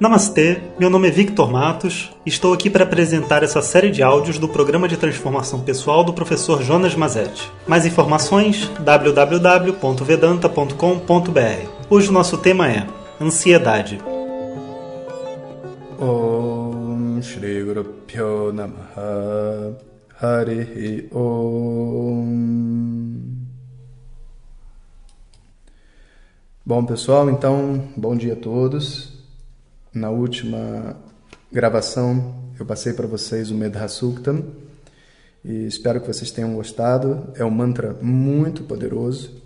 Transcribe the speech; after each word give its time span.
Namastê, 0.00 0.60
meu 0.78 0.88
nome 0.88 1.08
é 1.08 1.10
Victor 1.10 1.50
Matos 1.50 2.12
e 2.24 2.28
estou 2.28 2.54
aqui 2.54 2.70
para 2.70 2.84
apresentar 2.84 3.42
essa 3.42 3.60
série 3.60 3.90
de 3.90 4.00
áudios 4.00 4.38
do 4.38 4.48
programa 4.48 4.86
de 4.86 4.96
transformação 4.96 5.60
pessoal 5.60 6.04
do 6.04 6.14
professor 6.14 6.62
Jonas 6.62 6.94
Mazetti. 6.94 7.50
Mais 7.66 7.84
informações 7.84 8.70
www.vedanta.com.br. 8.78 11.68
Hoje 11.90 12.10
o 12.10 12.12
nosso 12.12 12.38
tema 12.38 12.70
é 12.70 12.86
ansiedade. 13.20 13.98
Om 15.98 17.20
Shri 17.20 17.64
Guru 17.64 17.82
Pyo 18.06 18.52
Namaha 18.52 19.76
Harihi 20.22 21.08
Om 21.12 22.68
Bom 26.64 26.84
pessoal, 26.84 27.28
então, 27.28 27.82
bom 27.96 28.14
dia 28.14 28.34
a 28.34 28.36
todos. 28.36 29.17
Na 29.92 30.10
última 30.10 30.96
gravação 31.50 32.34
eu 32.60 32.66
passei 32.66 32.92
para 32.92 33.06
vocês 33.06 33.50
o 33.50 33.54
Medha 33.54 33.88
Suktam 33.88 34.44
e 35.42 35.66
espero 35.66 36.00
que 36.00 36.06
vocês 36.06 36.30
tenham 36.30 36.54
gostado. 36.54 37.28
É 37.36 37.44
um 37.44 37.50
mantra 37.50 37.96
muito 38.02 38.64
poderoso 38.64 39.42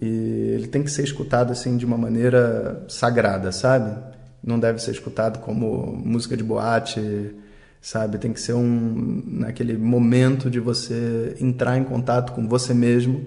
e 0.00 0.06
ele 0.54 0.66
tem 0.66 0.82
que 0.82 0.90
ser 0.90 1.04
escutado 1.04 1.52
assim 1.52 1.76
de 1.76 1.84
uma 1.84 1.98
maneira 1.98 2.84
sagrada, 2.88 3.52
sabe? 3.52 3.94
Não 4.42 4.58
deve 4.58 4.80
ser 4.80 4.92
escutado 4.92 5.40
como 5.40 5.92
música 5.92 6.36
de 6.36 6.42
boate, 6.42 7.34
sabe? 7.80 8.16
Tem 8.16 8.32
que 8.32 8.40
ser 8.40 8.54
um 8.54 9.22
naquele 9.26 9.76
momento 9.76 10.50
de 10.50 10.58
você 10.58 11.36
entrar 11.38 11.76
em 11.76 11.84
contato 11.84 12.32
com 12.32 12.48
você 12.48 12.72
mesmo, 12.72 13.26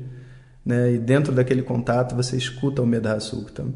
né? 0.66 0.94
E 0.94 0.98
dentro 0.98 1.32
daquele 1.32 1.62
contato 1.62 2.16
você 2.16 2.36
escuta 2.36 2.82
o 2.82 2.88
Medha 2.88 3.20
Suktam 3.20 3.72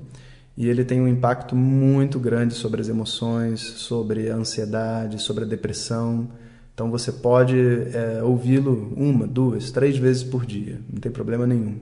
e 0.55 0.70
ele 0.70 0.85
tem 0.85 1.02
um 1.02 1.07
impacto 1.07 1.55
muito 1.55 2.20
grande 2.20 2.53
sobre 2.53 2.80
as 2.80 2.88
emoções, 2.88 3.59
sobre 3.59 4.30
a 4.30 4.35
ansiedade, 4.35 5.21
sobre 5.21 5.43
a 5.43 5.48
depressão. 5.48 6.29
Então 6.73 6.91
você 6.91 7.12
pode 7.12 7.57
é, 7.57 8.21
ouvi-lo 8.23 8.93
uma, 8.96 9.26
duas, 9.27 9.71
três 9.71 9.98
vezes 9.98 10.24
por 10.24 10.46
dia, 10.46 10.79
não 10.91 10.99
tem 10.99 11.12
problema 11.12 11.48
nenhum, 11.48 11.79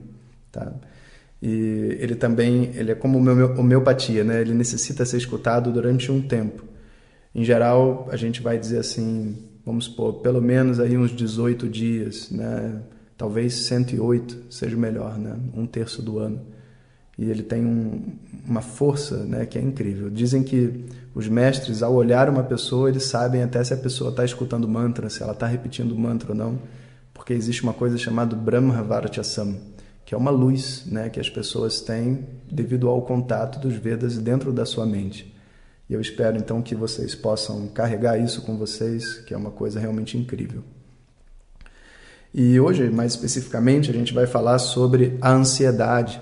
tá? 0.50 0.72
E 1.40 1.96
ele 1.98 2.14
também, 2.14 2.70
ele 2.74 2.92
é 2.92 2.94
como 2.94 3.18
homeopatia, 3.18 4.22
né? 4.22 4.40
Ele 4.40 4.54
necessita 4.54 5.04
ser 5.04 5.16
escutado 5.16 5.72
durante 5.72 6.10
um 6.12 6.22
tempo. 6.22 6.64
Em 7.34 7.44
geral, 7.44 8.06
a 8.10 8.16
gente 8.16 8.40
vai 8.40 8.58
dizer 8.58 8.78
assim, 8.78 9.36
vamos 9.66 9.86
supor, 9.86 10.20
pelo 10.20 10.40
menos 10.40 10.78
aí 10.78 10.96
uns 10.96 11.10
18 11.10 11.68
dias, 11.68 12.30
né? 12.30 12.80
Talvez 13.18 13.54
108 13.54 14.44
seja 14.50 14.76
melhor, 14.76 15.18
né? 15.18 15.36
Um 15.54 15.66
terço 15.66 16.00
do 16.00 16.18
ano 16.18 16.40
e 17.18 17.30
ele 17.30 17.42
tem 17.42 17.64
um, 17.64 18.02
uma 18.46 18.62
força 18.62 19.18
né, 19.24 19.44
que 19.44 19.58
é 19.58 19.60
incrível. 19.60 20.08
Dizem 20.08 20.42
que 20.42 20.84
os 21.14 21.28
mestres, 21.28 21.82
ao 21.82 21.94
olhar 21.94 22.28
uma 22.28 22.42
pessoa, 22.42 22.88
eles 22.88 23.04
sabem 23.04 23.42
até 23.42 23.62
se 23.62 23.74
a 23.74 23.76
pessoa 23.76 24.10
está 24.10 24.24
escutando 24.24 24.66
mantra, 24.66 25.10
se 25.10 25.22
ela 25.22 25.32
está 25.32 25.46
repetindo 25.46 25.96
mantra 25.96 26.32
ou 26.32 26.34
não, 26.34 26.58
porque 27.12 27.32
existe 27.32 27.62
uma 27.62 27.74
coisa 27.74 27.98
chamada 27.98 28.34
Brahma 28.34 28.82
Varachasam, 28.82 29.56
que 30.04 30.14
é 30.14 30.18
uma 30.18 30.30
luz 30.30 30.84
né, 30.86 31.10
que 31.10 31.20
as 31.20 31.28
pessoas 31.28 31.80
têm 31.80 32.26
devido 32.50 32.88
ao 32.88 33.02
contato 33.02 33.58
dos 33.60 33.74
Vedas 33.74 34.16
dentro 34.16 34.52
da 34.52 34.64
sua 34.64 34.86
mente. 34.86 35.32
E 35.88 35.94
eu 35.94 36.00
espero 36.00 36.38
então 36.38 36.62
que 36.62 36.74
vocês 36.74 37.14
possam 37.14 37.68
carregar 37.68 38.18
isso 38.18 38.42
com 38.42 38.56
vocês, 38.56 39.18
que 39.18 39.34
é 39.34 39.36
uma 39.36 39.50
coisa 39.50 39.78
realmente 39.78 40.16
incrível. 40.16 40.62
E 42.32 42.58
hoje, 42.58 42.88
mais 42.88 43.12
especificamente, 43.12 43.90
a 43.90 43.94
gente 43.94 44.14
vai 44.14 44.26
falar 44.26 44.58
sobre 44.58 45.18
a 45.20 45.30
ansiedade 45.30 46.18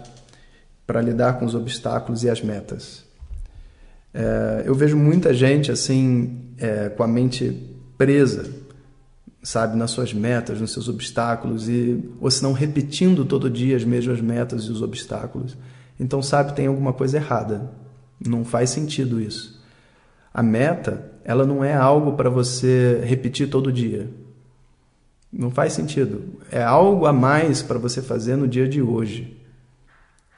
para 0.91 1.01
lidar 1.01 1.39
com 1.39 1.45
os 1.45 1.55
obstáculos 1.55 2.25
e 2.25 2.29
as 2.29 2.43
metas. 2.43 3.05
É, 4.13 4.65
eu 4.67 4.75
vejo 4.75 4.97
muita 4.97 5.33
gente 5.33 5.71
assim, 5.71 6.37
é, 6.59 6.89
com 6.89 7.05
a 7.05 7.07
mente 7.07 7.65
presa, 7.97 8.51
sabe, 9.41 9.77
nas 9.77 9.93
suas 9.93 10.13
metas, 10.13 10.61
nos 10.61 10.73
seus 10.73 10.89
obstáculos, 10.89 11.69
e 11.69 12.11
ou 12.21 12.29
se 12.29 12.43
não 12.43 12.53
repetindo 12.53 13.25
todo 13.25 13.49
dia 13.49 13.77
as 13.77 13.85
mesmas 13.85 14.21
metas 14.21 14.65
e 14.65 14.73
os 14.73 14.83
obstáculos. 14.83 15.57
Então, 16.01 16.21
sabe, 16.21 16.55
tem 16.55 16.67
alguma 16.67 16.93
coisa 16.93 17.19
errada. 17.19 17.71
Não 18.27 18.45
faz 18.45 18.71
sentido 18.71 19.21
isso. 19.21 19.63
A 20.35 20.43
meta, 20.43 21.09
ela 21.25 21.47
não 21.47 21.63
é 21.63 21.73
algo 21.73 22.17
para 22.17 22.29
você 22.29 23.01
repetir 23.05 23.49
todo 23.49 23.73
dia. 23.73 24.11
Não 25.33 25.53
faz 25.53 25.73
sentido. 25.73 26.21
É 26.51 26.65
algo 26.65 27.07
a 27.07 27.13
mais 27.13 27.63
para 27.63 27.79
você 27.79 28.03
fazer 28.03 28.35
no 28.35 28.49
dia 28.49 28.69
de 28.69 28.83
hoje 28.83 29.39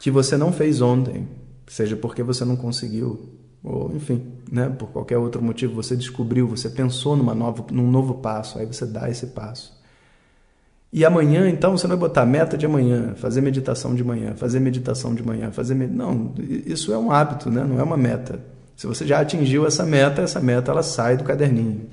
que 0.02 0.10
você 0.10 0.36
não 0.36 0.52
fez 0.52 0.80
ontem, 0.80 1.28
seja 1.68 1.94
porque 1.94 2.24
você 2.24 2.44
não 2.44 2.56
conseguiu, 2.56 3.20
ou 3.62 3.92
enfim, 3.94 4.32
né, 4.50 4.68
por 4.68 4.88
qualquer 4.88 5.16
outro 5.16 5.40
motivo 5.40 5.76
você 5.76 5.94
descobriu, 5.94 6.48
você 6.48 6.68
pensou 6.68 7.16
numa 7.16 7.36
nova, 7.36 7.64
num 7.70 7.88
novo 7.88 8.14
passo, 8.14 8.58
aí 8.58 8.66
você 8.66 8.84
dá 8.84 9.08
esse 9.08 9.28
passo. 9.28 9.80
E 10.92 11.04
amanhã, 11.04 11.48
então, 11.48 11.78
você 11.78 11.86
não 11.86 11.96
vai 11.96 12.08
botar 12.08 12.26
meta 12.26 12.58
de 12.58 12.66
amanhã, 12.66 13.14
fazer 13.14 13.40
meditação 13.42 13.94
de 13.94 14.02
manhã, 14.02 14.34
fazer 14.34 14.58
meditação 14.58 15.14
de 15.14 15.24
manhã, 15.24 15.52
fazer. 15.52 15.76
Não, 15.76 16.34
isso 16.66 16.92
é 16.92 16.98
um 16.98 17.12
hábito, 17.12 17.48
né? 17.48 17.64
não 17.64 17.78
é 17.78 17.82
uma 17.84 17.96
meta. 17.96 18.40
Se 18.76 18.88
você 18.88 19.06
já 19.06 19.20
atingiu 19.20 19.64
essa 19.68 19.86
meta, 19.86 20.22
essa 20.22 20.40
meta 20.40 20.72
ela 20.72 20.82
sai 20.82 21.16
do 21.16 21.22
caderninho. 21.22 21.88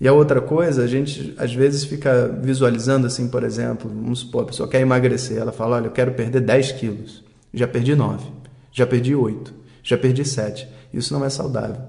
E 0.00 0.06
a 0.06 0.12
outra 0.12 0.40
coisa, 0.40 0.84
a 0.84 0.86
gente 0.86 1.34
às 1.36 1.52
vezes 1.52 1.84
fica 1.84 2.28
visualizando 2.28 3.08
assim, 3.08 3.26
por 3.26 3.42
exemplo, 3.42 3.90
vamos 3.90 4.20
supor, 4.20 4.44
a 4.44 4.46
pessoa 4.46 4.68
quer 4.68 4.80
emagrecer, 4.80 5.38
ela 5.38 5.50
fala, 5.50 5.76
olha, 5.76 5.86
eu 5.86 5.90
quero 5.90 6.12
perder 6.12 6.40
10 6.40 6.72
quilos. 6.72 7.23
Já 7.54 7.68
perdi 7.68 7.94
9, 7.94 8.26
já 8.72 8.86
perdi 8.86 9.14
8, 9.14 9.54
já 9.82 9.96
perdi 9.96 10.24
7. 10.24 10.68
Isso 10.92 11.14
não 11.14 11.24
é 11.24 11.30
saudável. 11.30 11.80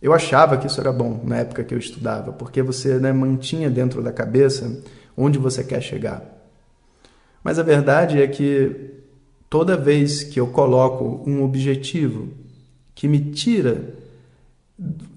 Eu 0.00 0.14
achava 0.14 0.56
que 0.56 0.66
isso 0.66 0.80
era 0.80 0.92
bom 0.92 1.20
na 1.24 1.38
época 1.38 1.62
que 1.62 1.74
eu 1.74 1.78
estudava, 1.78 2.32
porque 2.32 2.62
você 2.62 2.98
né, 2.98 3.12
mantinha 3.12 3.68
dentro 3.68 4.02
da 4.02 4.12
cabeça 4.12 4.82
onde 5.16 5.38
você 5.38 5.62
quer 5.62 5.82
chegar. 5.82 6.24
Mas 7.42 7.58
a 7.58 7.62
verdade 7.62 8.20
é 8.22 8.26
que 8.26 8.94
toda 9.48 9.76
vez 9.76 10.22
que 10.22 10.40
eu 10.40 10.46
coloco 10.46 11.22
um 11.28 11.42
objetivo 11.42 12.28
que 12.94 13.08
me 13.08 13.18
tira 13.18 13.94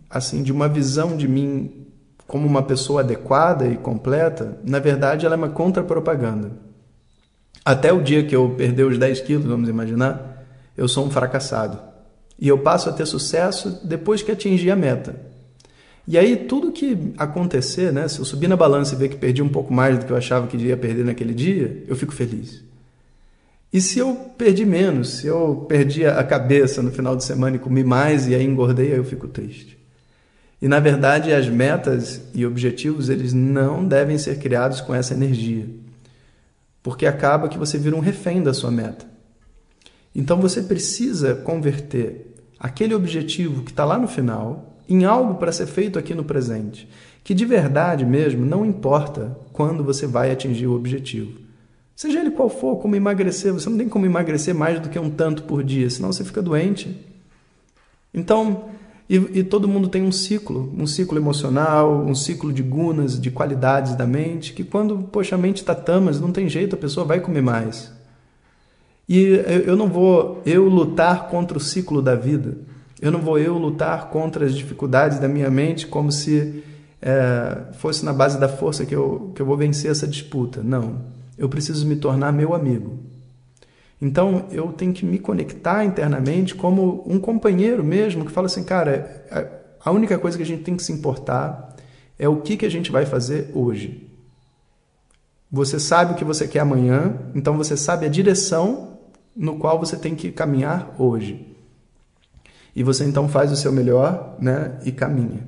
assim 0.09 0.43
de 0.43 0.51
uma 0.51 0.67
visão 0.67 1.15
de 1.15 1.27
mim 1.27 1.85
como 2.27 2.47
uma 2.47 2.63
pessoa 2.63 3.01
adequada 3.01 3.67
e 3.67 3.77
completa, 3.77 4.57
na 4.63 4.79
verdade 4.79 5.25
ela 5.25 5.35
é 5.35 5.37
uma 5.37 5.49
contra-propaganda. 5.49 6.51
Até 7.65 7.93
o 7.93 8.01
dia 8.01 8.23
que 8.23 8.35
eu 8.35 8.49
perder 8.49 8.83
os 8.83 8.97
10 8.97 9.21
quilos, 9.21 9.45
vamos 9.45 9.69
imaginar, 9.69 10.43
eu 10.75 10.87
sou 10.87 11.05
um 11.05 11.09
fracassado. 11.09 11.79
E 12.39 12.47
eu 12.47 12.57
passo 12.57 12.89
a 12.89 12.93
ter 12.93 13.05
sucesso 13.05 13.79
depois 13.83 14.21
que 14.21 14.31
atingir 14.31 14.71
a 14.71 14.75
meta. 14.75 15.15
E 16.05 16.17
aí, 16.17 16.35
tudo 16.35 16.71
que 16.71 17.13
acontecer, 17.17 17.93
né, 17.93 18.07
se 18.09 18.19
eu 18.19 18.25
subir 18.25 18.49
na 18.49 18.57
balança 18.57 18.93
e 18.93 18.97
ver 18.97 19.07
que 19.07 19.15
perdi 19.15 19.41
um 19.41 19.47
pouco 19.47 19.73
mais 19.73 19.97
do 19.97 20.05
que 20.05 20.11
eu 20.11 20.17
achava 20.17 20.47
que 20.47 20.57
ia 20.57 20.75
perder 20.75 21.05
naquele 21.05 21.33
dia, 21.33 21.83
eu 21.87 21.95
fico 21.95 22.13
feliz. 22.13 22.61
E 23.71 23.79
se 23.79 23.99
eu 23.99 24.13
perdi 24.37 24.65
menos, 24.65 25.09
se 25.09 25.27
eu 25.27 25.65
perdi 25.67 26.05
a 26.05 26.23
cabeça 26.23 26.81
no 26.81 26.91
final 26.91 27.15
de 27.15 27.23
semana 27.23 27.55
e 27.55 27.59
comi 27.59 27.83
mais 27.83 28.27
e 28.27 28.35
aí 28.35 28.43
engordei, 28.43 28.91
aí 28.91 28.97
eu 28.97 29.05
fico 29.05 29.27
triste. 29.27 29.77
E 30.61 30.67
na 30.67 30.79
verdade, 30.79 31.33
as 31.33 31.47
metas 31.47 32.21
e 32.33 32.45
objetivos, 32.45 33.09
eles 33.09 33.33
não 33.33 33.83
devem 33.83 34.17
ser 34.17 34.37
criados 34.39 34.81
com 34.81 34.93
essa 34.93 35.13
energia. 35.13 35.65
Porque 36.83 37.05
acaba 37.05 37.47
que 37.47 37.57
você 37.57 37.77
vira 37.77 37.95
um 37.95 38.01
refém 38.01 38.43
da 38.43 38.53
sua 38.53 38.69
meta. 38.69 39.07
Então 40.13 40.39
você 40.39 40.61
precisa 40.61 41.33
converter 41.33 42.35
aquele 42.59 42.93
objetivo 42.93 43.63
que 43.63 43.71
está 43.71 43.83
lá 43.83 43.97
no 43.97 44.07
final 44.07 44.77
em 44.87 45.05
algo 45.05 45.35
para 45.35 45.51
ser 45.51 45.65
feito 45.65 45.97
aqui 45.97 46.13
no 46.13 46.23
presente. 46.23 46.87
Que 47.23 47.33
de 47.33 47.45
verdade 47.45 48.05
mesmo 48.05 48.45
não 48.45 48.65
importa 48.65 49.35
quando 49.53 49.83
você 49.83 50.05
vai 50.05 50.29
atingir 50.29 50.67
o 50.67 50.75
objetivo. 50.75 51.41
Seja 51.95 52.19
ele 52.19 52.31
qual 52.31 52.49
for, 52.49 52.77
como 52.77 52.95
emagrecer, 52.95 53.53
você 53.53 53.69
não 53.69 53.77
tem 53.77 53.87
como 53.87 54.05
emagrecer 54.05 54.53
mais 54.53 54.79
do 54.79 54.89
que 54.89 54.99
um 54.99 55.09
tanto 55.09 55.43
por 55.43 55.63
dia, 55.63 55.89
senão 55.89 56.11
você 56.11 56.23
fica 56.23 56.41
doente. 56.41 56.99
Então, 58.13 58.69
e, 59.09 59.15
e, 59.39 59.43
todo 59.43 59.67
mundo 59.67 59.89
tem 59.89 60.01
um 60.01 60.11
ciclo, 60.11 60.73
um 60.77 60.87
ciclo 60.87 61.17
emocional, 61.17 62.03
um 62.05 62.15
ciclo 62.15 62.53
de 62.53 62.63
gunas, 62.63 63.19
de 63.19 63.29
qualidades 63.29 63.95
da 63.95 64.07
mente, 64.07 64.53
que 64.53 64.63
quando, 64.63 64.99
poxa, 65.11 65.35
a 65.35 65.37
mente 65.37 65.57
está 65.57 65.75
tamas, 65.75 66.19
não 66.19 66.31
tem 66.31 66.47
jeito, 66.47 66.75
a 66.75 66.79
pessoa 66.79 67.05
vai 67.05 67.19
comer 67.19 67.41
mais. 67.41 67.91
E 69.07 69.43
eu 69.65 69.75
não 69.75 69.89
vou 69.89 70.41
eu 70.45 70.67
lutar 70.69 71.27
contra 71.27 71.57
o 71.57 71.61
ciclo 71.61 72.01
da 72.01 72.15
vida. 72.15 72.57
Eu 73.01 73.11
não 73.11 73.19
vou 73.19 73.37
eu 73.37 73.57
lutar 73.57 74.09
contra 74.09 74.45
as 74.45 74.55
dificuldades 74.55 75.19
da 75.19 75.27
minha 75.27 75.51
mente 75.51 75.85
como 75.85 76.09
se 76.09 76.63
é, 77.01 77.73
fosse 77.73 78.05
na 78.05 78.13
base 78.13 78.39
da 78.39 78.47
força 78.47 78.85
que 78.85 78.95
eu, 78.95 79.33
que 79.35 79.41
eu 79.41 79.45
vou 79.45 79.57
vencer 79.57 79.91
essa 79.91 80.07
disputa. 80.07 80.63
Não. 80.63 81.01
Eu 81.37 81.49
preciso 81.49 81.85
me 81.85 81.97
tornar 81.97 82.31
meu 82.31 82.53
amigo. 82.53 82.97
Então 84.03 84.47
eu 84.51 84.73
tenho 84.73 84.91
que 84.91 85.05
me 85.05 85.17
conectar 85.17 85.85
internamente 85.85 86.53
como 86.53 87.05
um 87.07 87.17
companheiro 87.17 87.81
mesmo 87.81 88.25
que 88.25 88.33
fala 88.33 88.47
assim, 88.47 88.61
cara, 88.61 89.23
a 89.79 89.91
única 89.91 90.19
coisa 90.19 90.35
que 90.35 90.43
a 90.43 90.45
gente 90.45 90.61
tem 90.61 90.75
que 90.75 90.83
se 90.83 90.91
importar 90.91 91.73
é 92.19 92.27
o 92.27 92.41
que, 92.41 92.57
que 92.57 92.65
a 92.65 92.69
gente 92.69 92.91
vai 92.91 93.05
fazer 93.05 93.49
hoje. 93.53 94.05
Você 95.49 95.79
sabe 95.79 96.11
o 96.11 96.15
que 96.17 96.25
você 96.25 96.45
quer 96.49 96.59
amanhã, 96.59 97.15
então 97.33 97.55
você 97.55 97.77
sabe 97.77 98.05
a 98.05 98.09
direção 98.09 98.97
no 99.33 99.57
qual 99.57 99.79
você 99.79 99.95
tem 99.95 100.15
que 100.15 100.33
caminhar 100.33 100.93
hoje. 100.99 101.55
E 102.75 102.83
você 102.83 103.05
então 103.05 103.29
faz 103.29 103.53
o 103.53 103.55
seu 103.55 103.71
melhor, 103.71 104.35
né, 104.37 104.79
e 104.83 104.91
caminha. 104.91 105.47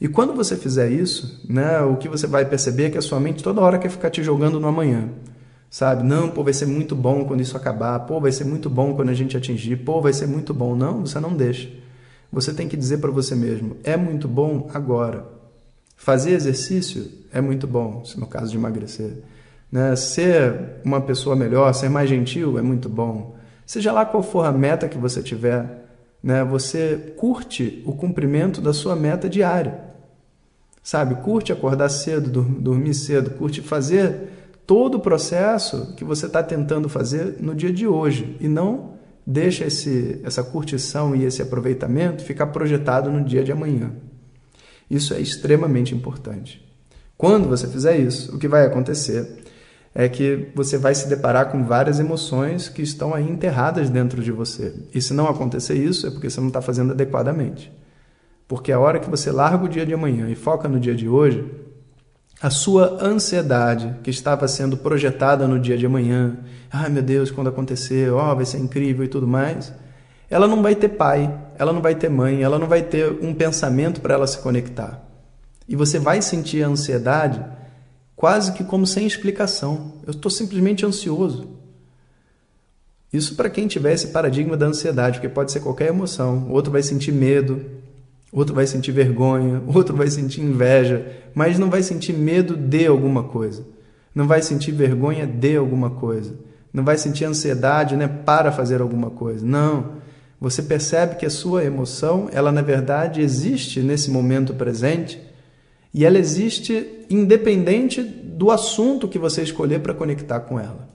E 0.00 0.08
quando 0.08 0.32
você 0.32 0.56
fizer 0.56 0.90
isso, 0.90 1.44
né, 1.46 1.82
o 1.82 1.98
que 1.98 2.08
você 2.08 2.26
vai 2.26 2.46
perceber 2.46 2.84
é 2.84 2.90
que 2.90 2.98
a 2.98 3.02
sua 3.02 3.20
mente 3.20 3.42
toda 3.42 3.60
hora 3.60 3.78
quer 3.78 3.90
ficar 3.90 4.08
te 4.08 4.22
jogando 4.22 4.58
no 4.58 4.68
amanhã. 4.68 5.10
Sabe? 5.72 6.02
Não, 6.02 6.28
pô, 6.28 6.44
vai 6.44 6.52
ser 6.52 6.66
muito 6.66 6.94
bom 6.94 7.24
quando 7.24 7.40
isso 7.40 7.56
acabar. 7.56 7.98
Pô, 8.00 8.20
vai 8.20 8.30
ser 8.30 8.44
muito 8.44 8.68
bom 8.68 8.94
quando 8.94 9.08
a 9.08 9.14
gente 9.14 9.38
atingir. 9.38 9.76
Pô, 9.76 10.02
vai 10.02 10.12
ser 10.12 10.26
muito 10.26 10.52
bom. 10.52 10.76
Não, 10.76 11.00
você 11.00 11.18
não 11.18 11.34
deixa. 11.34 11.70
Você 12.30 12.52
tem 12.52 12.68
que 12.68 12.76
dizer 12.76 12.98
para 12.98 13.10
você 13.10 13.34
mesmo: 13.34 13.78
é 13.82 13.96
muito 13.96 14.28
bom 14.28 14.68
agora. 14.74 15.24
Fazer 15.96 16.32
exercício 16.32 17.10
é 17.32 17.40
muito 17.40 17.66
bom, 17.66 18.04
se 18.04 18.20
no 18.20 18.26
caso 18.26 18.50
de 18.50 18.58
emagrecer. 18.58 19.22
Né? 19.70 19.96
Ser 19.96 20.82
uma 20.84 21.00
pessoa 21.00 21.34
melhor, 21.34 21.72
ser 21.72 21.88
mais 21.88 22.06
gentil 22.06 22.58
é 22.58 22.62
muito 22.62 22.86
bom. 22.86 23.34
Seja 23.64 23.92
lá 23.92 24.04
qual 24.04 24.22
for 24.22 24.44
a 24.44 24.52
meta 24.52 24.86
que 24.86 24.98
você 24.98 25.22
tiver, 25.22 25.88
né? 26.22 26.44
você 26.44 27.14
curte 27.16 27.82
o 27.86 27.94
cumprimento 27.94 28.60
da 28.60 28.74
sua 28.74 28.94
meta 28.94 29.26
diária. 29.26 29.84
Sabe? 30.82 31.14
Curte 31.14 31.50
acordar 31.50 31.88
cedo, 31.88 32.42
dormir 32.42 32.92
cedo, 32.92 33.30
curte 33.30 33.62
fazer 33.62 34.41
todo 34.72 34.94
o 34.94 35.00
processo 35.00 35.92
que 35.96 36.02
você 36.02 36.24
está 36.24 36.42
tentando 36.42 36.88
fazer 36.88 37.36
no 37.40 37.54
dia 37.54 37.70
de 37.70 37.86
hoje 37.86 38.38
e 38.40 38.48
não 38.48 38.94
deixa 39.26 39.66
esse, 39.66 40.18
essa 40.24 40.42
curtição 40.42 41.14
e 41.14 41.26
esse 41.26 41.42
aproveitamento 41.42 42.24
ficar 42.24 42.46
projetado 42.46 43.10
no 43.10 43.22
dia 43.22 43.44
de 43.44 43.52
amanhã. 43.52 43.92
Isso 44.90 45.12
é 45.12 45.20
extremamente 45.20 45.94
importante. 45.94 46.66
Quando 47.18 47.50
você 47.50 47.68
fizer 47.68 47.98
isso, 47.98 48.34
o 48.34 48.38
que 48.38 48.48
vai 48.48 48.64
acontecer 48.64 49.44
é 49.94 50.08
que 50.08 50.48
você 50.54 50.78
vai 50.78 50.94
se 50.94 51.06
deparar 51.06 51.52
com 51.52 51.62
várias 51.64 52.00
emoções 52.00 52.70
que 52.70 52.80
estão 52.80 53.12
aí 53.12 53.28
enterradas 53.28 53.90
dentro 53.90 54.22
de 54.22 54.32
você. 54.32 54.74
E 54.94 55.02
se 55.02 55.12
não 55.12 55.28
acontecer 55.28 55.74
isso, 55.74 56.06
é 56.06 56.10
porque 56.10 56.30
você 56.30 56.40
não 56.40 56.48
está 56.48 56.62
fazendo 56.62 56.92
adequadamente. 56.92 57.70
Porque 58.48 58.72
a 58.72 58.80
hora 58.80 58.98
que 58.98 59.10
você 59.10 59.30
larga 59.30 59.66
o 59.66 59.68
dia 59.68 59.84
de 59.84 59.92
amanhã 59.92 60.30
e 60.30 60.34
foca 60.34 60.66
no 60.66 60.80
dia 60.80 60.94
de 60.94 61.10
hoje, 61.10 61.44
a 62.42 62.50
sua 62.50 62.98
ansiedade 63.00 63.94
que 64.02 64.10
estava 64.10 64.48
sendo 64.48 64.76
projetada 64.76 65.46
no 65.46 65.60
dia 65.60 65.78
de 65.78 65.86
amanhã, 65.86 66.36
ai 66.68 66.90
meu 66.90 67.02
Deus, 67.02 67.30
quando 67.30 67.46
acontecer, 67.46 68.12
ó, 68.12 68.32
oh, 68.32 68.34
vai 68.34 68.44
ser 68.44 68.58
incrível 68.58 69.04
e 69.04 69.08
tudo 69.08 69.28
mais, 69.28 69.72
ela 70.28 70.48
não 70.48 70.60
vai 70.60 70.74
ter 70.74 70.88
pai, 70.88 71.32
ela 71.56 71.72
não 71.72 71.80
vai 71.80 71.94
ter 71.94 72.08
mãe, 72.08 72.42
ela 72.42 72.58
não 72.58 72.66
vai 72.66 72.82
ter 72.82 73.12
um 73.22 73.32
pensamento 73.32 74.00
para 74.00 74.14
ela 74.14 74.26
se 74.26 74.38
conectar. 74.38 75.00
E 75.68 75.76
você 75.76 76.00
vai 76.00 76.20
sentir 76.20 76.64
a 76.64 76.68
ansiedade 76.68 77.44
quase 78.16 78.52
que 78.52 78.64
como 78.64 78.86
sem 78.88 79.06
explicação. 79.06 79.92
Eu 80.04 80.10
estou 80.10 80.30
simplesmente 80.30 80.84
ansioso. 80.84 81.48
Isso 83.12 83.36
para 83.36 83.50
quem 83.50 83.68
tiver 83.68 83.92
esse 83.92 84.08
paradigma 84.08 84.56
da 84.56 84.66
ansiedade, 84.66 85.18
porque 85.18 85.28
pode 85.28 85.52
ser 85.52 85.60
qualquer 85.60 85.88
emoção. 85.88 86.48
O 86.48 86.52
outro 86.52 86.72
vai 86.72 86.82
sentir 86.82 87.12
medo, 87.12 87.64
outro 88.32 88.54
vai 88.54 88.66
sentir 88.66 88.92
vergonha, 88.92 89.62
outro 89.68 89.94
vai 89.94 90.08
sentir 90.08 90.40
inveja, 90.40 91.06
mas 91.34 91.58
não 91.58 91.68
vai 91.68 91.82
sentir 91.82 92.14
medo 92.14 92.56
de 92.56 92.86
alguma 92.86 93.24
coisa, 93.24 93.64
não 94.14 94.26
vai 94.26 94.40
sentir 94.40 94.72
vergonha 94.72 95.26
de 95.26 95.56
alguma 95.56 95.90
coisa, 95.90 96.34
não 96.72 96.82
vai 96.82 96.96
sentir 96.96 97.26
ansiedade 97.26 97.94
né, 97.94 98.08
para 98.08 98.50
fazer 98.50 98.80
alguma 98.80 99.10
coisa. 99.10 99.44
Não. 99.44 100.00
Você 100.40 100.62
percebe 100.62 101.16
que 101.16 101.26
a 101.26 101.30
sua 101.30 101.62
emoção, 101.62 102.28
ela 102.32 102.50
na 102.50 102.62
verdade 102.62 103.20
existe 103.20 103.80
nesse 103.80 104.10
momento 104.10 104.54
presente 104.54 105.20
e 105.94 106.04
ela 106.04 106.18
existe 106.18 107.04
independente 107.10 108.02
do 108.02 108.50
assunto 108.50 109.06
que 109.06 109.18
você 109.18 109.42
escolher 109.42 109.80
para 109.80 109.94
conectar 109.94 110.40
com 110.40 110.58
ela. 110.58 110.90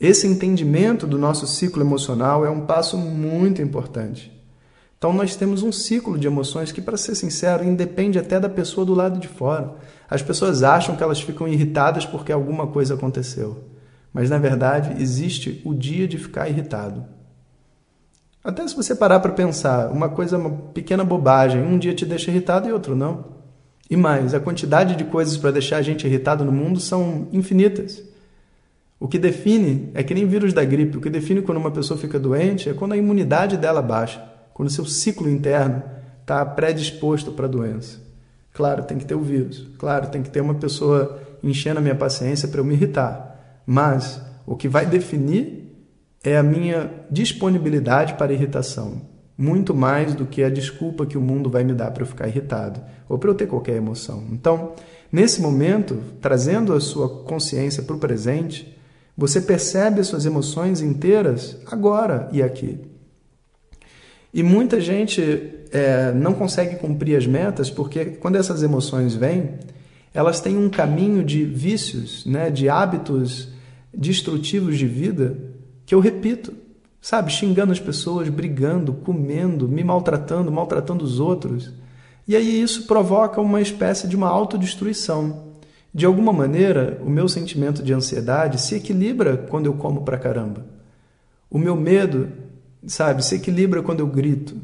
Esse 0.00 0.28
entendimento 0.28 1.06
do 1.06 1.18
nosso 1.18 1.46
ciclo 1.46 1.82
emocional 1.82 2.46
é 2.46 2.50
um 2.50 2.60
passo 2.60 2.96
muito 2.96 3.60
importante. 3.60 4.37
Então 4.98 5.12
nós 5.12 5.36
temos 5.36 5.62
um 5.62 5.70
ciclo 5.70 6.18
de 6.18 6.26
emoções 6.26 6.72
que, 6.72 6.82
para 6.82 6.96
ser 6.96 7.14
sincero, 7.14 7.64
independe 7.64 8.18
até 8.18 8.40
da 8.40 8.48
pessoa 8.48 8.84
do 8.84 8.94
lado 8.94 9.20
de 9.20 9.28
fora. 9.28 9.76
As 10.10 10.22
pessoas 10.22 10.64
acham 10.64 10.96
que 10.96 11.02
elas 11.02 11.20
ficam 11.20 11.46
irritadas 11.46 12.04
porque 12.04 12.32
alguma 12.32 12.66
coisa 12.66 12.94
aconteceu. 12.94 13.64
Mas 14.12 14.28
na 14.28 14.38
verdade 14.38 15.00
existe 15.00 15.62
o 15.64 15.72
dia 15.72 16.08
de 16.08 16.18
ficar 16.18 16.48
irritado. 16.48 17.04
Até 18.42 18.66
se 18.66 18.74
você 18.74 18.94
parar 18.94 19.20
para 19.20 19.32
pensar, 19.32 19.92
uma 19.92 20.08
coisa, 20.08 20.36
uma 20.36 20.50
pequena 20.50 21.04
bobagem, 21.04 21.62
um 21.62 21.78
dia 21.78 21.94
te 21.94 22.04
deixa 22.04 22.30
irritado 22.30 22.68
e 22.68 22.72
outro 22.72 22.96
não. 22.96 23.38
E 23.88 23.96
mais, 23.96 24.34
a 24.34 24.40
quantidade 24.40 24.96
de 24.96 25.04
coisas 25.04 25.36
para 25.36 25.52
deixar 25.52 25.76
a 25.76 25.82
gente 25.82 26.06
irritado 26.06 26.44
no 26.44 26.52
mundo 26.52 26.80
são 26.80 27.28
infinitas. 27.32 28.02
O 28.98 29.06
que 29.06 29.18
define 29.18 29.90
é 29.94 30.02
que 30.02 30.12
nem 30.12 30.26
vírus 30.26 30.52
da 30.52 30.64
gripe, 30.64 30.98
o 30.98 31.00
que 31.00 31.08
define 31.08 31.40
quando 31.40 31.58
uma 31.58 31.70
pessoa 31.70 31.98
fica 31.98 32.18
doente 32.18 32.68
é 32.68 32.74
quando 32.74 32.94
a 32.94 32.96
imunidade 32.96 33.56
dela 33.56 33.80
baixa 33.80 34.27
quando 34.58 34.70
o 34.70 34.72
seu 34.72 34.84
ciclo 34.84 35.30
interno 35.30 35.84
está 36.20 36.44
predisposto 36.44 37.30
para 37.30 37.46
a 37.46 37.48
doença. 37.48 38.00
Claro, 38.52 38.82
tem 38.82 38.98
que 38.98 39.04
ter 39.04 39.14
o 39.14 39.22
vírus. 39.22 39.68
Claro, 39.78 40.08
tem 40.08 40.20
que 40.20 40.30
ter 40.30 40.40
uma 40.40 40.56
pessoa 40.56 41.22
enchendo 41.44 41.78
a 41.78 41.80
minha 41.80 41.94
paciência 41.94 42.48
para 42.48 42.58
eu 42.58 42.64
me 42.64 42.74
irritar. 42.74 43.62
Mas 43.64 44.20
o 44.44 44.56
que 44.56 44.66
vai 44.66 44.84
definir 44.84 45.76
é 46.24 46.36
a 46.36 46.42
minha 46.42 46.90
disponibilidade 47.08 48.14
para 48.14 48.32
irritação. 48.32 49.00
Muito 49.38 49.72
mais 49.76 50.12
do 50.12 50.26
que 50.26 50.42
a 50.42 50.50
desculpa 50.50 51.06
que 51.06 51.16
o 51.16 51.20
mundo 51.22 51.48
vai 51.48 51.62
me 51.62 51.72
dar 51.72 51.92
para 51.92 52.02
eu 52.02 52.08
ficar 52.08 52.26
irritado 52.26 52.80
ou 53.08 53.16
para 53.16 53.30
eu 53.30 53.36
ter 53.36 53.46
qualquer 53.46 53.76
emoção. 53.76 54.24
Então, 54.32 54.72
nesse 55.12 55.40
momento, 55.40 56.02
trazendo 56.20 56.72
a 56.72 56.80
sua 56.80 57.22
consciência 57.22 57.84
para 57.84 57.94
o 57.94 58.00
presente, 58.00 58.76
você 59.16 59.40
percebe 59.40 60.00
as 60.00 60.08
suas 60.08 60.26
emoções 60.26 60.80
inteiras 60.80 61.58
agora 61.64 62.28
e 62.32 62.42
aqui. 62.42 62.97
E 64.32 64.42
muita 64.42 64.80
gente 64.80 65.52
é, 65.72 66.12
não 66.12 66.34
consegue 66.34 66.76
cumprir 66.76 67.16
as 67.16 67.26
metas 67.26 67.70
porque 67.70 68.04
quando 68.04 68.36
essas 68.36 68.62
emoções 68.62 69.14
vêm, 69.14 69.54
elas 70.12 70.40
têm 70.40 70.56
um 70.56 70.68
caminho 70.68 71.24
de 71.24 71.44
vícios, 71.44 72.24
né, 72.26 72.50
de 72.50 72.68
hábitos 72.68 73.48
destrutivos 73.92 74.78
de 74.78 74.86
vida 74.86 75.36
que 75.86 75.94
eu 75.94 76.00
repito, 76.00 76.52
sabe, 77.00 77.32
xingando 77.32 77.72
as 77.72 77.80
pessoas, 77.80 78.28
brigando, 78.28 78.92
comendo, 78.92 79.66
me 79.68 79.82
maltratando, 79.82 80.52
maltratando 80.52 81.04
os 81.04 81.18
outros. 81.20 81.72
E 82.26 82.36
aí 82.36 82.60
isso 82.60 82.86
provoca 82.86 83.40
uma 83.40 83.60
espécie 83.60 84.06
de 84.06 84.14
uma 84.14 84.28
autodestruição. 84.28 85.48
De 85.94 86.04
alguma 86.04 86.32
maneira, 86.32 87.00
o 87.02 87.08
meu 87.08 87.26
sentimento 87.26 87.82
de 87.82 87.94
ansiedade 87.94 88.60
se 88.60 88.74
equilibra 88.74 89.36
quando 89.36 89.66
eu 89.66 89.74
como 89.74 90.02
pra 90.02 90.18
caramba. 90.18 90.66
O 91.50 91.58
meu 91.58 91.74
medo 91.74 92.28
sabe? 92.86 93.24
Se 93.24 93.34
equilibra 93.34 93.82
quando 93.82 94.00
eu 94.00 94.06
grito, 94.06 94.56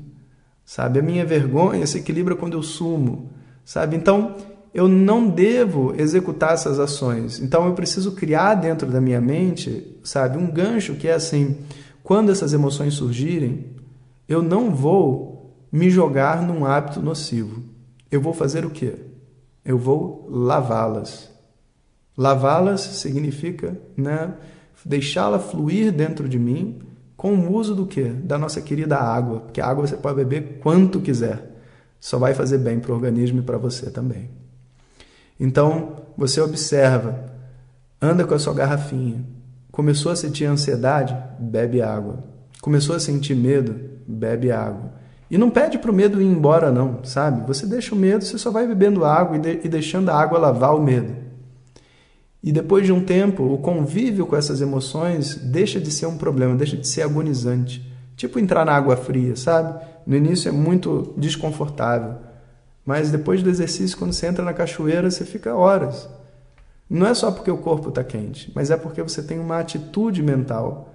sabe? 0.65 0.99
A 0.99 1.03
minha 1.03 1.25
vergonha 1.25 1.87
se 1.87 1.99
equilibra 1.99 2.37
quando 2.37 2.55
eu 2.55 2.63
sumo, 2.63 3.31
sabe? 3.65 3.97
Então, 3.97 4.37
eu 4.73 4.89
não 4.89 5.29
devo 5.29 5.95
executar 5.97 6.55
essas 6.55 6.79
ações. 6.79 7.41
Então, 7.41 7.67
eu 7.67 7.75
preciso 7.75 8.13
criar 8.13 8.55
dentro 8.55 8.91
da 8.91 9.01
minha 9.01 9.21
mente, 9.21 9.97
sabe? 10.03 10.39
Um 10.39 10.51
gancho 10.51 10.95
que 10.95 11.09
é 11.09 11.15
assim: 11.15 11.59
quando 12.03 12.33
essas 12.33 12.53
emoções 12.53 12.95
surgirem, 12.95 13.67
eu 14.29 14.43
não 14.43 14.75
vou 14.75 15.55
me 15.71 15.91
jogar 15.91 16.43
num 16.43 16.65
hábito 16.65 17.01
nocivo. 17.01 17.63
Eu 18.11 18.21
vou 18.21 18.33
fazer 18.33 18.65
o 18.65 18.71
quê? 18.71 18.95
Eu 19.65 19.79
vou 19.79 20.27
lavá-las. 20.31 21.31
Lavá-las 22.17 22.81
significa, 22.81 23.77
né, 23.97 24.35
deixá-la 24.85 25.39
fluir 25.39 25.91
dentro 25.91 26.29
de 26.29 26.39
mim 26.39 26.79
com 27.17 27.35
o 27.35 27.55
uso 27.55 27.75
do 27.75 27.87
que? 27.87 28.05
Da 28.05 28.37
nossa 28.37 28.61
querida 28.61 28.97
água, 28.97 29.41
porque 29.41 29.61
a 29.61 29.67
água 29.67 29.87
você 29.87 29.97
pode 29.97 30.17
beber 30.17 30.59
quanto 30.63 31.01
quiser, 31.01 31.53
só 32.01 32.19
vai 32.19 32.35
fazer 32.35 32.59
bem 32.59 32.81
para 32.81 32.93
o 32.93 32.95
organismo 32.95 33.41
e 33.41 33.43
para 33.43 33.57
você 33.57 33.91
também. 33.91 34.31
Então, 35.39 35.97
você 36.17 36.41
observa, 36.41 37.33
anda 38.01 38.25
com 38.25 38.35
a 38.35 38.39
sua 38.39 38.55
garrafinha, 38.55 39.25
começou 39.73 40.13
a 40.13 40.17
sentir 40.17 40.45
ansiedade, 40.45 41.17
bebe 41.39 41.83
água. 41.83 42.23
Começou 42.61 42.95
a 42.95 43.01
sentir 43.01 43.35
medo, 43.35 43.75
bebe 44.07 44.51
água. 44.53 44.93
E 45.31 45.37
não 45.37 45.51
pede 45.51 45.79
para 45.79 45.91
o 45.91 45.95
medo 45.95 46.21
ir 46.21 46.27
embora, 46.27 46.71
não, 46.71 47.03
sabe? 47.03 47.47
Você 47.47 47.67
deixa 47.67 47.95
o 47.95 47.99
medo, 47.99 48.25
você 48.25 48.39
só 48.39 48.51
vai 48.51 48.67
bebendo 48.67 49.05
água 49.05 49.37
e, 49.37 49.41
de, 49.41 49.61
e 49.65 49.69
deixando 49.69 50.11
a 50.11 50.15
água 50.15 50.39
lavar 50.39 50.77
o 50.77 50.83
medo. 50.83 51.24
E 52.45 52.53
depois 52.53 52.85
de 52.85 52.93
um 52.93 53.03
tempo, 53.03 53.43
o 53.43 53.57
convívio 53.57 54.27
com 54.27 54.37
essas 54.37 54.61
emoções 54.61 55.35
deixa 55.37 55.81
de 55.81 55.91
ser 55.91 56.05
um 56.05 56.19
problema, 56.19 56.55
deixa 56.55 56.77
de 56.77 56.87
ser 56.87 57.01
agonizante. 57.01 57.91
Tipo 58.19 58.39
entrar 58.39 58.67
na 58.67 58.73
água 58.73 58.99
fria, 58.99 59.35
sabe? 59.35 59.83
No 60.07 60.15
início 60.15 60.51
é 60.51 60.53
muito 60.53 61.15
desconfortável. 61.17 62.17
Mas 62.85 63.11
depois 63.11 63.43
do 63.43 63.49
exercício, 63.49 63.97
quando 63.97 64.13
você 64.13 64.27
entra 64.27 64.45
na 64.45 64.53
cachoeira, 64.53 65.11
você 65.11 65.25
fica 65.25 65.55
horas. 65.55 66.07
Não 66.89 67.07
é 67.07 67.15
só 67.15 67.33
porque 67.33 67.51
o 67.51 67.57
corpo 67.57 67.89
está 67.89 68.05
quente, 68.05 68.53
mas 68.55 68.71
é 68.71 68.77
porque 68.77 69.03
você 69.03 69.23
tem 69.23 69.39
uma 69.39 69.59
atitude 69.59 70.23
mental. 70.23 70.93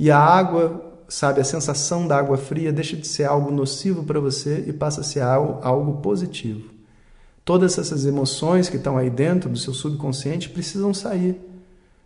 E 0.00 0.10
a 0.10 0.18
água, 0.18 0.84
sabe, 1.08 1.40
a 1.40 1.44
sensação 1.44 2.08
da 2.08 2.18
água 2.18 2.36
fria 2.36 2.72
deixa 2.72 2.96
de 2.96 3.06
ser 3.06 3.22
algo 3.22 3.52
nocivo 3.52 4.02
para 4.02 4.18
você 4.18 4.64
e 4.66 4.72
passa 4.72 5.02
a 5.02 5.04
ser 5.04 5.20
algo, 5.20 5.60
algo 5.62 6.02
positivo. 6.02 6.77
Todas 7.48 7.78
essas 7.78 8.04
emoções 8.04 8.68
que 8.68 8.76
estão 8.76 8.98
aí 8.98 9.08
dentro 9.08 9.48
do 9.48 9.58
seu 9.58 9.72
subconsciente 9.72 10.50
precisam 10.50 10.92
sair. 10.92 11.40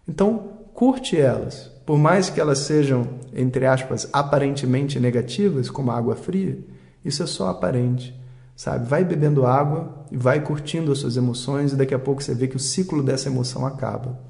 Então, 0.09 0.53
curte 0.73 1.17
elas. 1.17 1.69
por 1.85 1.99
mais 1.99 2.31
que 2.31 2.41
elas 2.41 2.59
sejam, 2.59 3.09
entre 3.35 3.67
aspas, 3.67 4.09
aparentemente 4.13 5.01
negativas, 5.01 5.69
como 5.69 5.91
a 5.91 5.99
água 5.99 6.15
fria, 6.15 6.61
isso 7.05 7.25
é 7.25 7.27
só 7.27 7.49
aparente, 7.49 8.15
sabe? 8.55 8.89
Vai 8.89 9.05
bebendo 9.05 9.45
água 9.45 10.07
e 10.13 10.17
vai 10.17 10.39
curtindo 10.39 10.93
as 10.93 10.99
suas 10.99 11.17
emoções 11.17 11.73
e 11.73 11.77
daqui 11.77 11.93
a 11.93 11.99
pouco 11.99 12.23
você 12.23 12.37
vê 12.37 12.47
que 12.47 12.55
o 12.55 12.61
ciclo 12.61 13.03
dessa 13.03 13.29
emoção 13.29 13.67
acaba. 13.67 14.21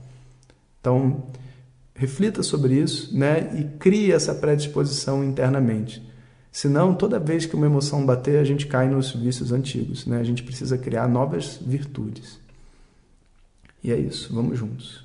Então, 0.80 1.24
reflita 1.94 2.42
sobre 2.42 2.72
isso, 2.72 3.14
né? 3.14 3.50
E 3.54 3.64
crie 3.78 4.12
essa 4.12 4.34
predisposição 4.34 5.22
internamente. 5.22 6.10
Senão, 6.52 6.94
toda 6.94 7.18
vez 7.18 7.46
que 7.46 7.56
uma 7.56 7.64
emoção 7.64 8.04
bater, 8.04 8.38
a 8.38 8.44
gente 8.44 8.66
cai 8.66 8.86
nos 8.86 9.12
vícios 9.12 9.52
antigos, 9.52 10.04
né? 10.06 10.20
A 10.20 10.24
gente 10.24 10.42
precisa 10.42 10.76
criar 10.76 11.08
novas 11.08 11.56
virtudes. 11.56 12.38
E 13.82 13.90
é 13.90 13.96
isso, 13.96 14.34
vamos 14.34 14.58
juntos. 14.58 15.02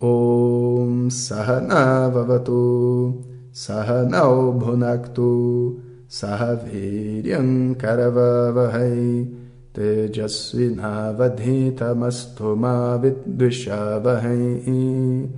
Om 0.00 1.08
Sahana 1.08 2.10
Vavatu 2.10 3.22
Sahanao 3.52 4.52
Bhunaktu 4.52 5.78
Sahaviryam 6.08 7.76
Karavavahai 7.78 9.28
Tejasvinavadhitamastu 9.72 12.56
ma 12.56 12.96
vidvishavahai 12.98 15.30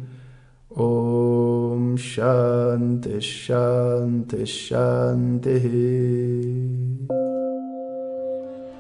Om 1.76 1.96
Shanti 1.98 3.20
Shanti 3.20 4.46
Shanti 4.46 5.50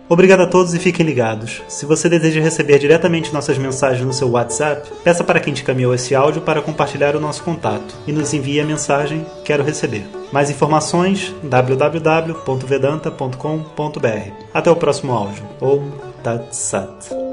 Obrigado 0.08 0.42
a 0.42 0.46
todos 0.46 0.72
e 0.72 0.78
fiquem 0.78 1.04
ligados. 1.04 1.64
Se 1.68 1.84
você 1.84 2.08
deseja 2.08 2.40
receber 2.40 2.78
diretamente 2.78 3.34
nossas 3.34 3.58
mensagens 3.58 4.06
no 4.06 4.12
seu 4.12 4.30
WhatsApp, 4.30 4.88
peça 5.02 5.24
para 5.24 5.40
quem 5.40 5.52
te 5.52 5.64
caminhou 5.64 5.92
esse 5.92 6.14
áudio 6.14 6.42
para 6.42 6.62
compartilhar 6.62 7.16
o 7.16 7.20
nosso 7.20 7.42
contato 7.42 7.92
e 8.06 8.12
nos 8.12 8.32
envie 8.32 8.60
a 8.60 8.64
mensagem 8.64 9.26
Quero 9.44 9.64
receber. 9.64 10.06
Mais 10.32 10.48
informações 10.48 11.34
www.vedanta.com.br. 11.42 14.30
Até 14.54 14.70
o 14.70 14.76
próximo 14.76 15.12
áudio. 15.12 15.42
Om 15.60 15.90
Tat 16.22 16.54
Sat. 16.54 17.25